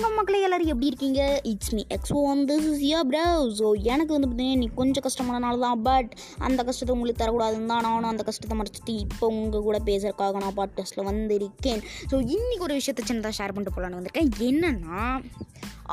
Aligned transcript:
வணக்கம் 0.00 0.18
மக்களே 0.18 0.38
எல்லாரும் 0.46 0.70
எப்படி 0.72 0.88
இருக்கீங்க? 0.90 1.22
It's 1.50 1.72
me 1.76 1.82
X 1.94 2.12
one 2.20 2.38
this 2.50 2.68
is 2.68 2.84
ya 2.90 3.00
bro 3.08 3.24
so 3.58 3.66
எனக்கு 3.92 4.12
வந்து 4.14 4.28
பார்த்தீங்கன்னா 4.28 4.60
நீ 4.60 4.68
கொஞ்சம் 4.78 5.04
கஷ்டமானனால 5.06 5.58
தான் 5.64 5.80
பட் 5.88 6.12
அந்த 6.46 6.60
கஷ்டத்தை 6.68 6.92
உங்களுக்கு 6.94 7.20
தரக்கூடாதுன்னு 7.22 7.70
தான் 7.72 7.84
நானும் 7.86 8.08
அந்த 8.12 8.24
கஷ்டத்தை 8.28 8.56
மறைச்சிட்டு 8.60 8.94
இப்போ 9.04 9.28
உங்கள் 9.40 9.64
கூட 9.66 9.78
பேசுறதுக்காக 9.88 10.40
நான் 10.44 10.56
பாட்காஸ்ட்டில் 10.60 11.08
வந்திருக்கேன். 11.10 11.82
ஸோ 12.10 12.16
இன்றைக்கி 12.36 12.64
ஒரு 12.68 12.78
விஷயத்தை 12.80 13.04
சின்னதாக 13.10 13.36
ஷேர் 13.38 13.54
பண்ணிட்டு 13.54 13.76
போகலான்னு 13.76 13.98
வந்திருக்கேன். 14.00 14.32
என்னன்னா 14.48 15.02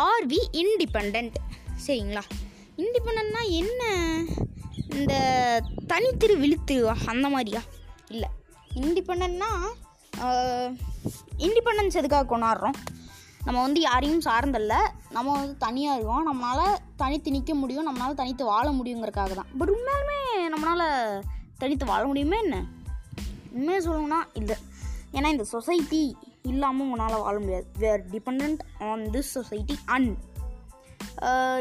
ஆர் 0.07 0.27
வி 0.33 0.39
இண்டிபெண்ட் 0.63 1.37
சரிங்களா? 1.85 2.23
இண்டிபெண்ட்னா 2.83 3.43
என்ன? 3.61 3.81
இந்த 4.99 5.13
தனித்திரு 5.93 6.37
விழுத்து 6.43 6.77
அந்த 7.13 7.25
மாதிரியா? 7.35 7.63
இல்லை. 8.15 8.29
இண்டிபெண்ட்னா 8.83 9.51
இண்டிபெண்டன்ஸ் 11.47 11.99
எதுக்காக 12.01 12.27
கொண்டாடுறோம்? 12.29 12.77
நம்ம 13.47 13.57
வந்து 13.65 13.81
யாரையும் 13.87 14.23
சார்ந்தல்ல. 14.27 14.75
நம்ம 15.15 15.27
வந்து 15.39 15.55
தனியாக 15.65 15.97
இருக்கோம் 15.97 16.29
நம்மளால் 16.29 16.79
தனித்து 17.01 17.35
நிற்க 17.35 17.53
முடியும். 17.63 17.87
நம்மளால் 17.89 18.19
தனித்து 18.21 18.45
வாழ 18.53 18.67
முடியுங்கிறதுக்காக 18.79 19.33
தான். 19.39 19.51
பட் 19.59 19.73
உண்மையாலுமே 19.75 20.19
நம்மளால் 20.53 20.87
தனித்து 21.61 21.85
வாழ 21.91 22.01
முடியுமே 22.11 22.39
என்ன? 22.45 22.57
உண்மையாக 23.57 23.83
சொல்லணும்னா 23.87 24.21
இல்லை. 24.39 24.57
ஏன்னா 25.17 25.29
இந்த 25.35 25.45
சொசைட்டி 25.55 26.01
இல்லாமல் 26.51 26.85
உங்களால் 26.87 27.23
வாழ 27.25 27.35
முடியாது. 27.43 27.65
We 27.81 27.87
are 27.91 28.03
depend 28.15 28.59
on 28.89 29.05
this 29.15 29.31
society 29.37 29.77
and 29.95 30.11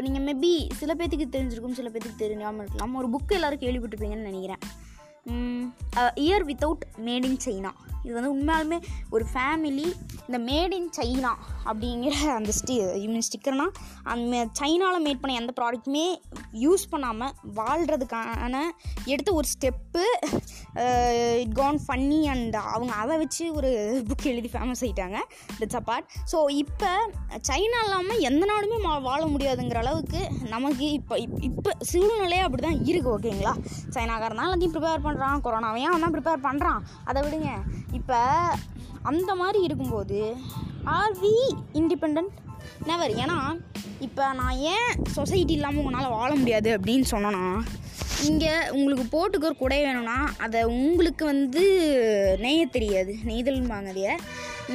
நீங்கள் 0.05 0.25
மேபி 0.27 0.51
சில 0.79 0.91
பேர்த்துக்கு 0.97 1.27
தெரிஞ்சிருக்கும் 1.35 1.77
சில 1.79 1.87
பேர்த்துக்கு 1.93 2.23
தெரிஞ்சாமல் 2.25 2.61
இருக்கலாம். 2.63 2.93
ஒரு 3.01 3.07
புக்கு 3.13 3.37
எல்லோரும் 3.37 3.63
கேள்விப்பட்டிருப்பீங்கன்னு 3.63 4.29
நினைக்கிறேன். 4.31 4.63
Year 6.25 6.45
without 6.49 6.83
made 7.07 7.25
in 7.29 7.41
China 7.45 7.71
இது 8.05 8.13
வந்து 8.17 8.33
உண்மையாலுமே 8.35 8.77
ஒரு 9.15 9.23
ஃபேமிலி 9.31 9.87
இந்த 10.27 10.37
மேட் 10.49 10.75
இன் 10.79 10.91
சைனா 10.97 11.31
அப்படிங்கிற 11.67 12.15
அந்த 12.35 12.51
ஸ்டி 12.57 12.75
யூனி 13.01 13.21
ஸ்டிக்கர்னால் 13.25 13.73
அந்த 14.05 14.25
சைனாவில் 14.59 15.05
மேட் 15.05 15.19
பண்ண 15.19 15.35
எந்த 15.35 15.53
ப்ராடக்ட்டுமே 15.57 16.05
யூஸ் 16.61 16.85
பண்ணாமல் 16.89 17.33
வாழ்கிறதுக்கான 17.57 18.55
எடுத்த 19.05 19.29
ஒரு 19.33 19.47
step 19.53 20.03
it 21.37 21.55
can 21.55 21.79
funny 21.83 22.19
and 22.27 22.57
அவங்க 22.67 22.93
அதை 22.95 23.17
வச்சு 23.17 23.45
ஒரு 23.53 23.69
புக் 24.09 24.27
எழுதி 24.27 24.51
ஃபேமஸ் 24.53 24.83
ஆகிட்டாங்க 24.83 25.19
தட்ஸ் 25.59 25.79
அப்பார்ட் 25.79 26.07
ஸோ 26.31 26.39
இப்போ 26.57 26.91
சைனா 27.47 27.81
இல்லாமல் 27.83 28.23
எந்த 28.27 28.43
நாடுமே 28.45 28.79
மா- 28.79 29.01
வாழ 29.01 29.21
முடியாதுங்கிற 29.27 29.77
அளவுக்கு 29.77 30.21
நமக்கு 30.49 30.87
இப்போ 30.93 31.15
இப்போ 31.47 31.71
சூழ்நிலையே 31.89 32.43
அப்படி 32.43 32.63
தான் 32.63 32.81
இருக்குது 32.83 33.13
ஓகேங்களா 33.13 33.53
சைனாக்காரன் 33.93 34.35
எல்லாத்தையும் 34.39 34.75
ப்ரிப்பேர் 34.75 35.05
பண்ணுறான் 35.05 35.43
கொரோனாவையும் 35.43 35.89
அவன் 35.89 36.05
தான் 36.05 36.15
ப்ரிப்பேர் 36.15 36.45
பண்ணுறான் 36.45 36.79
அதை 37.05 37.21
விடுங்க. 37.21 37.51
இப்போ 37.93 38.17
அந்த 39.03 39.31
மாதிரி 39.35 39.59
இருக்கும்போது 39.63 40.19
ஆர் 40.95 41.15
வி 41.21 41.33
இண்டிபெண்ட் 41.79 42.19
நெவர் 42.89 43.13
ஏன்னா 43.23 43.37
இப்போ 44.05 44.23
நான் 44.39 44.59
ஏன் 44.73 44.91
சொசைட்டி 45.15 45.53
இல்லாமல் 45.57 45.81
உங்களால் 45.81 46.15
வாழ 46.17 46.29
முடியாது 46.41 46.69
அப்படின்னு 46.77 47.07
சொன்னேன்னா 47.11 47.45
இங்கே 48.27 48.51
உங்களுக்கு 48.75 49.05
போட்டுக்கிற 49.15 49.51
குடை 49.57 49.79
வேணும்னா 49.85 50.17
அதை 50.45 50.61
உங்களுக்கு 50.77 51.23
வந்து 51.31 51.63
நெய்ய 52.43 52.61
தெரியாது. 52.75 53.11
நெய்தல்பாங்க 53.29 53.91
அதைய 53.93 54.13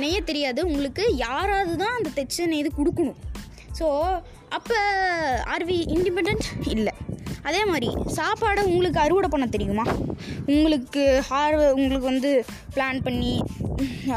நெய்ய 0.02 0.18
தெரியாது. 0.30 0.60
உங்களுக்கு 0.68 1.04
யாராவது 1.26 1.72
தான் 1.82 1.96
அந்த 1.98 2.10
தைச்ச 2.18 2.46
நெய்து 2.52 2.70
கொடுக்கணும். 2.78 3.18
ஸோ 3.78 3.86
அப்போ 4.58 4.78
ஆர்வி 5.54 5.78
இண்டிபெண்ட் 5.96 6.46
இல்லை. 6.74 6.94
அதே 7.48 7.62
மாதிரி 7.70 7.88
சாப்பாடை 8.18 8.62
உங்களுக்கு 8.72 8.98
அறுவடை 9.04 9.28
பண்ண 9.30 9.46
தெரியுமா? 9.54 9.86
உங்களுக்கு 10.54 11.04
ஹார் 11.28 11.56
உங்களுக்கு 11.76 12.06
வந்து 12.12 12.32
பிளான் 12.74 13.00
பண்ணி 13.06 13.34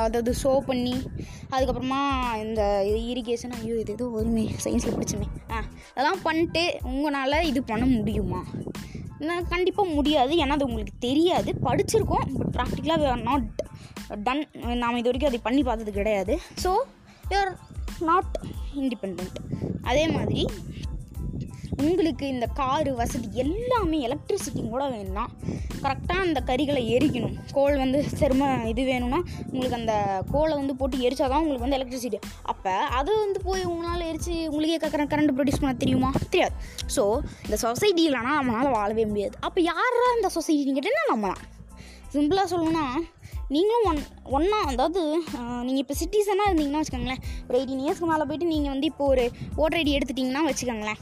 அதாவது 0.03 0.31
ஷோ 0.43 0.51
பண்ணி 0.69 0.95
அதுக்கப்புறமா 1.55 2.01
இந்த 2.43 2.61
இது 2.89 2.99
இரிகேஷன் 3.13 3.53
ஐயோ 3.57 3.75
இது 3.83 3.93
ஏதோ 3.97 4.05
ஒருமே 4.17 4.45
சயின்ஸில் 4.63 4.95
படிச்சுமே. 4.95 5.27
ஆ 5.53 5.57
அதெல்லாம் 5.93 6.21
பண்ணிட்டு 6.27 6.63
உங்களால் 6.91 7.47
இது 7.51 7.61
பண்ண 7.71 7.85
முடியுமா? 7.95 8.41
நான் 9.29 9.49
கண்டிப்பாக 9.53 9.93
முடியாது. 9.97 10.33
ஏன்னா 10.43 10.55
அது 10.57 10.67
உங்களுக்கு 10.69 10.93
தெரியாது. 11.07 11.51
படிச்சிருக்கோம் 11.67 12.25
பட் 12.39 12.51
ப்ராக்டிக்கலாக 12.57 13.07
ஆர் 13.13 13.23
நாட் 13.29 13.47
டன் 14.25 14.43
நாம் 14.81 14.99
இது 15.01 15.09
வரைக்கும் 15.09 15.31
அதை 15.31 15.39
பண்ணி 15.47 15.61
பார்த்தது 15.69 15.91
கிடையாது. 15.99 16.33
ஸோ 16.63 16.71
யூஆர் 17.31 17.53
நாட் 18.09 18.33
இண்டிபெண்ட் 18.81 19.37
அதே 19.91 20.03
மாதிரி 20.15 20.41
உங்களுக்கு 21.85 22.25
இந்த 22.33 22.45
காரு 22.59 22.91
வசதி 22.99 23.27
எல்லாமே 23.43 23.97
எலக்ட்ரிசிட்டி 24.07 24.61
கூட 24.73 24.83
வேணும்னா 24.93 25.25
கரெக்டாக 25.83 26.25
அந்த 26.25 26.39
கறிகளை 26.49 26.81
எரிக்கணும். 26.95 27.35
கோல் 27.57 27.75
வந்து 27.83 27.99
செரும 28.19 28.43
இது 28.71 28.83
வேணும்னா 28.91 29.19
உங்களுக்கு 29.51 29.79
அந்த 29.79 29.95
கோலை 30.33 30.53
வந்து 30.61 30.75
போட்டு 30.79 31.03
எரிச்சா 31.07 31.25
தான் 31.33 31.41
உங்களுக்கு 31.43 31.65
வந்து 31.65 31.77
எலக்ட்ரிசிட்டி 31.79 32.19
அப்போ 32.53 32.73
அது 32.99 33.11
வந்து 33.23 33.41
போய் 33.47 33.63
உங்களால் 33.71 34.07
எரிச்சு 34.11 34.35
உங்களுக்கே 34.51 34.79
கரெக்ட் 34.83 35.13
கரண்ட் 35.13 35.35
ப்ரொடியூஸ் 35.37 35.61
பண்ண 35.63 35.73
தெரியுமா? 35.83 36.11
தெரியாது. 36.33 36.55
ஸோ 36.95 37.03
இந்த 37.47 37.57
சொசைட்டி 37.65 38.03
இல்லைனா 38.09 38.33
நம்மளால் 38.39 38.75
வாழவே 38.77 39.05
முடியாது. 39.11 39.35
அப்போ 39.47 39.61
யாரா 39.71 40.07
இந்த 40.17 40.31
சொசைட்டின்னு 40.37 40.77
கேட்டேன்னா 40.79 41.05
நம்ம 41.13 41.33
தான் 41.33 41.43
சிம்பிளாக 42.15 42.47
சொல்லணும்னா 42.51 42.85
நீங்களும் 43.53 43.87
ஒன் 43.89 43.99
ஒன்றா 44.35 44.59
அதாவது 44.69 45.01
நீங்கள் 45.65 45.81
இப்போ 45.81 45.95
சிட்டிசனாக 46.01 46.49
இருந்தீங்கன்னா 46.49 46.81
வச்சுக்கோங்களேன். 46.81 47.21
ஒரு 47.47 47.57
எயிட்டீன் 47.59 47.83
இயர்ஸ்க்கு 47.85 48.09
மேலே 48.11 48.25
போயிட்டு 48.29 48.47
நீங்கள் 48.53 48.73
வந்து 48.73 48.87
இப்போ 48.91 49.05
ஒரு 49.13 49.25
ஓட்டர் 49.61 49.79
ஐடி 49.81 49.91
எடுத்துட்டிங்கன்னா 49.97 50.43
வச்சுக்கோங்களேன். 50.49 51.01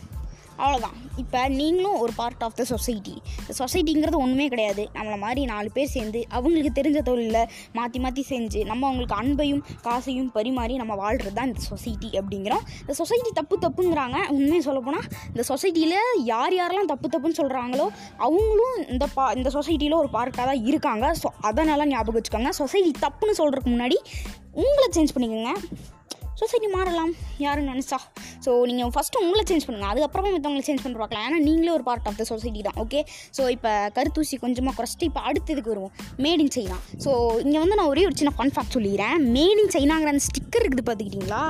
அவ்வளோதான் 0.62 0.98
இப்போ 1.22 1.40
நீங்களும் 1.60 1.98
ஒரு 2.04 2.14
பார்ட் 2.20 2.44
ஆஃப் 2.46 2.56
த 2.60 2.64
சொசைட்டி 2.72 3.14
இந்த 3.42 3.54
சொசைட்டிங்கிறது 3.60 4.18
ஒன்றுமே 4.24 4.46
கிடையாது. 4.54 4.84
நம்மளை 4.96 5.18
மாதிரி 5.24 5.42
நாலு 5.52 5.70
பேர் 5.76 5.92
சேர்ந்து 5.96 6.20
அவங்களுக்கு 6.38 6.72
தெரிஞ்ச 6.80 7.00
தொழிலில் 7.10 7.50
மாற்றி 7.78 8.00
மாற்றி 8.06 8.24
செஞ்சு 8.32 8.60
நம்ம 8.72 8.88
அவங்களுக்கு 8.90 9.18
அன்பையும் 9.22 9.64
காசையும் 9.88 10.30
பரிமாறி 10.38 10.76
நம்ம 10.82 10.96
வாழ்கிறது 11.04 11.36
தான் 11.40 11.50
இந்த 11.52 11.64
சொசைட்டி 11.72 12.10
அப்படிங்கிறோம். 12.20 12.64
இந்த 12.84 12.96
சொசைட்டி 13.02 13.32
தப்பு 13.40 13.58
தப்புங்கிறாங்க. 13.66 14.20
உண்மையை 14.38 14.62
சொல்லப்போனால் 14.70 15.08
இந்த 15.34 15.46
சொசைட்டியில் 15.52 15.98
யார் 16.34 16.56
யாரெல்லாம் 16.60 16.92
தப்பு 16.94 17.10
தப்புன்னு 17.16 17.40
சொல்கிறாங்களோ 17.42 17.88
அவங்களும் 18.28 18.78
இந்த 18.94 19.08
பா 19.16 19.26
இந்த 19.40 19.52
சொசைட்டியில் 19.58 20.00
ஒரு 20.02 20.12
பார்ட்டாக 20.18 20.46
தான் 20.52 20.64
இருக்காங்க. 20.72 21.06
ஸோ 21.24 21.30
அதனால் 21.50 21.90
ஞாபகம் 21.94 22.18
வச்சுக்கோங்க. 22.20 22.54
சொசைட்டி 22.62 22.94
தப்புன்னு 23.06 23.40
சொல்கிறதுக்கு 23.42 23.74
முன்னாடி 23.76 24.00
உங்களை 24.64 24.88
சேஞ்ச் 24.98 25.16
பண்ணிக்கோங்க. 25.16 25.54
சொசைட்டி 26.42 26.68
மாறலாம். 26.76 27.12
யாருன்னு 27.44 27.74
நினச்சா? 27.74 27.98
ஸோ 28.46 28.52
நீங்கள் 28.70 28.92
ஃபஸ்ட்டு 28.96 29.22
உங்களை 29.26 29.44
சேஞ்ச் 29.50 29.66
பண்ணுங்கள் 29.68 29.92
அதுக்கப்புறமா 29.92 30.30
மற்றவங்களை 30.36 30.66
சேஞ்ச் 30.68 30.84
பண்ணி 30.84 31.00
பார்க்கலாம். 31.02 31.26
ஏன்னா 31.28 31.40
நீங்களே 31.48 31.72
ஒரு 31.78 31.86
பார்ட் 31.90 32.08
ஆஃப் 32.12 32.20
த 32.22 32.26
சொசைட்டி 32.32 32.62
தான் 32.68 32.78
ஓகே 32.84 33.02
ஸோ 33.38 33.46
இப்போ 33.56 33.72
கருத்தூசி 33.98 34.38
கொஞ்சமாக 34.46 34.74
குறைச்சிட்டு 34.80 35.08
இப்போ 35.12 35.24
அடுத்ததுக்கு 35.30 35.74
வருவோம்? 35.74 35.94
மேட் 36.26 36.44
இன் 36.46 36.54
சைனா 36.58 36.78
ஸோ 37.06 37.12
இங்கே 37.46 37.60
வந்து 37.64 37.78
நான் 37.80 37.92
ஒரே 37.94 38.04
ஒரு 38.10 38.18
சின்ன 38.22 38.34
ஃபன் 38.38 38.54
ஃபேக்ட் 38.58 38.76
சொல்லிடுறேன் 38.78 39.18
மேட் 39.38 39.62
இன் 39.64 39.74
சைனாங்கிற 39.78 40.14
அந்த 40.14 40.26
ஸ்டிக்கர் 40.30 40.66
இருக்குது 40.66 40.88
பார்த்துக்கிட்டிங்களா? 40.90 41.44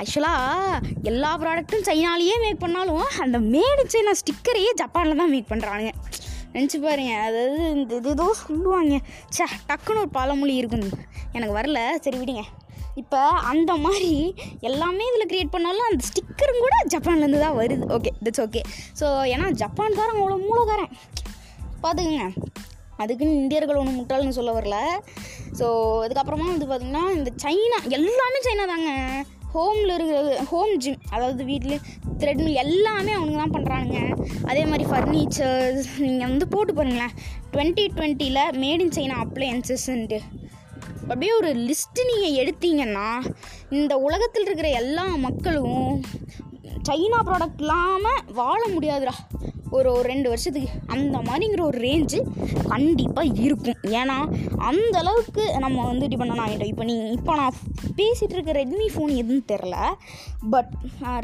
ஆக்சுவலாக 0.00 0.80
எல்லா 1.10 1.30
ப்ராடக்ட்டும் 1.42 1.86
சைனாலேயே 1.88 2.36
மேக் 2.44 2.62
பண்ணாலும் 2.64 3.06
அந்த 3.26 3.38
மேட் 3.54 3.82
இன் 3.84 3.92
சைனா 3.96 4.14
ஸ்டிக்கரையே 4.22 4.72
ஜப்பானில் 4.82 5.22
தான் 5.22 5.32
மேக் 5.34 5.52
பண்ணுறாங்க 5.52 5.90
நினச்சி 6.54 6.78
பாருங்க. 6.84 7.12
அதாவது 7.26 7.58
இந்த 7.74 7.92
இது 7.98 8.08
ஏதோ 8.14 8.24
சொல்லுவாங்க. 8.44 8.94
ச்சே 9.34 9.44
டக்குன்னு 9.68 10.02
ஒரு 10.04 10.10
பழமொழி 10.16 10.54
இருக்குன்னு. 10.60 10.96
எனக்கு 11.36 11.54
வரல. 11.58 11.80
சரி 12.04 12.18
விடுங்க. 12.20 12.42
இப்போ 13.02 13.20
அந்த 13.50 13.72
மாதிரி 13.84 14.12
எல்லாமே 14.68 15.04
இதில் 15.10 15.28
க்ரியேட் 15.30 15.54
பண்ணாலும் 15.54 15.88
அந்த 15.88 16.02
ஸ்டிக்கரும் 16.08 16.62
கூட 16.64 16.76
ஜப்பான்லேருந்து 16.94 17.44
தான் 17.44 17.58
வருது. 17.60 17.84
ஓகே 17.96 18.12
இட்ஸ் 18.28 18.42
ஓகே 18.46 18.62
ஸோ 19.00 19.06
ஏன்னா 19.34 19.48
ஜப்பான்காரன் 19.62 20.20
அவ்வளோ 20.22 20.38
மூலக்காரன் 20.48 20.92
பார்த்துக்குங்க 21.82 22.26
அதுக்குன்னு 23.02 23.40
இந்தியர்கள் 23.42 23.80
ஒன்று 23.80 23.98
முட்டாள்னு 23.98 24.38
சொல்ல 24.38 24.52
வரல. 24.56 24.78
ஸோ 25.58 25.66
அதுக்கப்புறமா 26.06 26.48
வந்து 26.52 26.66
பார்த்திங்கன்னா 26.70 27.04
இந்த 27.18 27.30
சைனா 27.44 27.78
எல்லாமே 27.98 28.40
சைனா 28.46 28.66
தாங்க. 28.72 28.90
ஹோமில் 29.54 29.94
இருக்கிற 29.94 30.42
ஹோம் 30.50 30.74
ஜிம் 30.82 31.00
அதாவது 31.14 31.42
வீட்டில் 31.48 31.80
த்ரெட்மில் 32.20 32.60
எல்லாமே 32.64 33.12
அவனுங்க 33.16 33.38
தான் 33.42 33.54
பண்ணுறானுங்க 33.56 34.00
அதே 34.50 34.62
மாதிரி 34.70 34.84
ஃபர்னிச்சர்ஸ் 34.90 35.88
நீங்கள் 36.04 36.28
வந்து 36.30 36.46
போட்டு 36.54 36.74
பாருங்களேன். 36.74 37.14
டுவெண்ட்டி 37.54 37.86
டுவெண்ட்டியில் 37.96 38.42
மேட் 38.64 38.84
இன் 38.84 38.94
சைனா 38.98 39.16
அப்ளையன்சஸ்ன்ட்டு 39.24 40.20
அப்படியே 41.12 41.32
ஒரு 41.38 41.50
லிஸ்ட்டு 41.68 42.02
நீங்கள் 42.08 42.36
எடுத்தீங்கன்னா 42.42 43.08
இந்த 43.78 43.92
உலகத்தில் 44.06 44.44
இருக்கிற 44.46 44.68
எல்லா 44.80 45.04
மக்களும் 45.26 45.80
சைனா 46.88 47.18
ப்ராடக்ட் 47.28 47.62
இல்லாமல் 47.64 48.20
வாழ 48.40 48.60
முடியாதுடா. 48.74 49.14
ஒரு 49.76 49.88
ஒரு 49.96 50.06
ரெண்டு 50.10 50.28
வருஷத்துக்கு 50.30 50.70
அந்த 50.94 51.16
மாதிரிங்கிற 51.26 51.62
ஒரு 51.68 51.78
ரேஞ்சு 51.84 52.18
கண்டிப்பாக 52.70 53.34
இருக்கும். 53.46 53.80
ஏன்னா 54.00 54.16
அந்த 54.68 54.94
அளவுக்கு 55.02 55.44
நம்ம 55.64 55.84
வந்து 55.90 56.08
டிபெண்ட் 56.12 56.42
ஆகிட்டோம் 56.44 56.70
இப்போ 56.72 56.84
நீ 56.90 56.96
இப்போ 57.16 57.34
நான் 57.40 57.58
பேசிகிட்டு 58.00 58.36
இருக்க 58.36 58.54
ரெட்மி 58.60 58.88
ஃபோன் 58.94 59.12
எதுன்னு 59.20 59.44
தெரில 59.52 59.76
பட் 60.54 60.72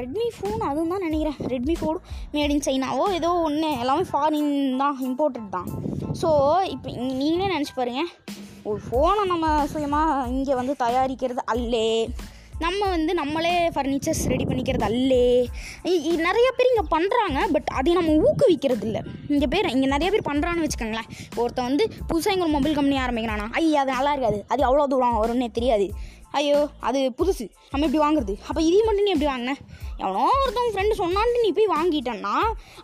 ரெட்மி 0.03 0.29
ஃபோன் 0.37 0.61
அதுவும் 0.71 0.93
தான் 0.95 1.07
நினைக்கிறேன். 1.09 1.39
ரெட்மி 1.55 1.77
ஃபோன் 1.81 2.01
மேட் 2.37 2.55
இன் 2.57 2.67
சைனாவோ 2.69 3.07
ஏதோ 3.19 3.31
ஒன்று 3.47 3.71
எல்லாமே 3.85 4.07
ஃபாரின் 4.13 4.53
தான் 4.83 4.99
இம்போர்ட்டட் 5.09 5.55
தான். 5.57 5.71
ஸோ 6.23 6.31
இப்போ 6.75 6.89
நீங்களே 7.23 7.53
நினச்சி 7.55 7.75
பாருங்கள் 7.81 8.13
ஒரு 8.67 8.81
ஃபோனை 8.91 9.27
நம்ம 9.27 9.67
சுயமாக 9.67 10.29
இங்கே 10.29 10.55
வந்து 10.55 10.75
தயாரிக்கிறது 10.79 11.39
அல்லே. 11.53 12.09
நம்ம 12.59 12.89
வந்து 12.89 13.15
நம்மளே 13.15 13.69
ஃபர்னிச்சர்ஸ் 13.69 14.27
ரெடி 14.27 14.45
பண்ணிக்கிறது 14.45 14.83
அல்லே. 14.83 15.47
இ- 15.85 16.07
இ- 16.09 16.21
நிறைய 16.21 16.53
பேர் 16.57 16.73
இங்கே 16.75 16.97
பண்ணுறாங்க 16.99 17.53
பட் 17.53 17.67
அதை 17.67 17.93
நம்ம 17.93 18.13
ஊக்குவிக்கிறது 18.13 18.83
இல்லை 18.83 19.03
இங்கே 19.29 19.47
பேர் 19.47 19.69
இங்கே 19.69 19.87
நிறைய 19.87 20.11
பேர் 20.11 20.37
பண்ணுறான்னு 20.37 20.67
வச்சுக்கோங்களேன். 20.67 21.37
ஒருத்தன் 21.37 21.65
வந்து 21.65 21.89
புதுசாக 22.09 22.29
இங்கே 22.29 22.41
ஒரு 22.41 22.49
மொபைல் 22.49 22.75
கம்பெனி 22.75 22.99
ஆரம்பிக்கிறானா? 22.99 23.53
ஐயா 23.53 23.81
அது 23.81 23.93
நல்லா 23.93 24.11
இருக்காது. 24.11 24.45
அது 24.49 24.63
அவ்வளோ 24.65 24.87
தூரம் 24.87 25.27
வரும்னே 25.27 25.51
தெரியாது. 25.51 25.93
ஐயோ 26.39 26.59
அது 26.89 27.01
புதுசு. 27.19 27.45
நம்ம 27.73 27.87
இப்படி 27.87 28.01
வாங்குறது. 28.05 28.35
அப்போ 28.49 28.61
இதையும் 28.67 28.87
மட்டும் 28.89 29.07
நீ 29.07 29.13
எப்படி 29.15 29.29
வாங்கின? 29.33 29.53
எவனோ 30.03 30.25
ஒருத்தவங்க 30.41 30.73
ஃப்ரெண்டு 30.75 30.95
சொன்னான்ட்டு 31.03 31.43
நீ 31.45 31.51
போய் 31.59 31.75
வாங்கிட்டேன்னா 31.77 32.35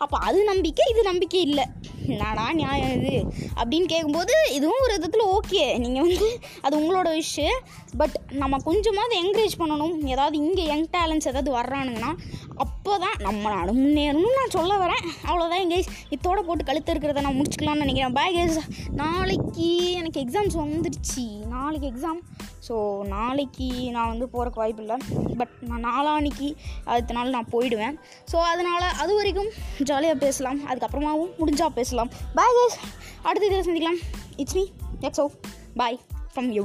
அப்போ 0.02 0.16
அது 0.26 0.38
நம்பிக்கை 0.50 0.84
இது 0.92 1.02
நம்பிக்கை 1.08 1.40
இல்லை. 1.48 1.64
என்னடா 2.12 2.44
நியாயம் 2.60 2.94
இது? 2.98 3.14
அப்படின்னு 3.60 3.86
கேட்கும்போது 3.92 4.34
இதுவும் 4.58 4.82
ஒரு 4.84 4.92
விதத்தில் 4.96 5.24
ஓகே 5.36 5.64
நீங்கள் 5.82 6.04
வந்து 6.06 6.28
அது 6.64 6.74
உங்களோட 6.80 7.08
விஷயம் 7.20 7.60
பட் 8.00 8.16
நம்ம 8.42 8.60
கொஞ்சமாவது 8.68 9.14
என்கரேஜ் 9.22 9.58
பண்ணணும். 9.62 9.96
ஏதாவது 10.14 10.36
இங்கே 10.44 10.64
யங் 10.72 10.88
டேலண்ட்ஸ் 10.96 11.30
ஏதாவது 11.32 11.52
வர்றானுங்கன்னா 11.58 12.12
அப்போ 12.64 12.94
தான் 13.04 13.18
நம்ம 13.26 13.50
நாடு 13.54 13.72
முன்னேறணும்னு 13.80 14.38
நான் 14.40 14.56
சொல்ல 14.58 14.72
வரேன். 14.84 15.04
அவ்வளோதான் 15.28 15.62
எங்கேஜ் 15.64 15.90
இத்தோட 16.14 16.40
போட்டு 16.48 16.68
கழுத்து 16.70 16.92
இருக்கிறத 16.94 17.24
நான் 17.26 17.38
முடிச்சுக்கலாம்னு 17.40 17.84
நினைக்கிறேன். 17.84 18.16
பாய் 18.20 18.34
கேஸ் 18.38 18.58
நாளைக்கு 19.02 19.68
எனக்கு 20.00 20.20
எக்ஸாம்ஸ் 20.24 20.58
வந்துடுச்சு. 20.64 21.26
நாளைக்கு 21.54 21.88
எக்ஸாம் 21.92 22.20
ஸோ 22.68 22.74
நாளைக்கு 23.04 23.90
நான் 23.90 24.08
வந்து 24.08 24.26
போகிறக்கு 24.32 24.62
வாய்ப்பு 24.62 24.82
இல்லை 24.82 24.96
பட் 25.38 25.54
நான் 25.60 25.84
நாளான்னைக்கு 25.86 26.48
அடுத்த 26.84 27.12
நாள் 27.12 27.34
நான் 27.36 27.50
போயிடுவேன். 27.52 27.96
ஸோ 28.32 28.36
அதனால் 28.36 28.86
அது 28.98 29.14
வரைக்கும் 29.14 29.50
ஜாலியாக 29.78 30.18
பேசலாம். 30.18 30.60
அதுக்கப்புறமாவும் 30.68 31.34
முடிஞ்சால் 31.38 31.76
பேசலாம். 31.80 32.10
பாய் 32.34 32.56
கேஸ் 32.58 32.78
அடுத்த 33.22 33.46
இதில் 33.46 33.66
சந்திக்கலாம். 33.68 34.00
It's 34.36 34.54
me 34.54 34.66
Exo 35.00 35.26
boy 35.76 36.00
from 36.34 36.50
you 36.58 36.64